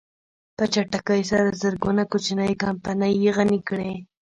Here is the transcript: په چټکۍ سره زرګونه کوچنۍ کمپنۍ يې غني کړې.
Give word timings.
په 0.57 0.63
چټکۍ 0.73 1.21
سره 1.31 1.57
زرګونه 1.61 2.03
کوچنۍ 2.11 2.53
کمپنۍ 2.63 3.13
يې 3.23 3.31
غني 3.37 3.59
کړې. 3.69 3.91